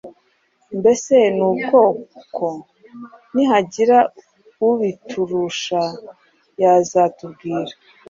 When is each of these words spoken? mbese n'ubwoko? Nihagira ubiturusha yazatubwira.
mbese 0.79 1.15
n'ubwoko? 1.37 2.45
Nihagira 3.33 3.99
ubiturusha 4.69 5.81
yazatubwira. 6.61 7.71